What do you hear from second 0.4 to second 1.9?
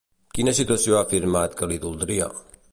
situació ha afirmat que li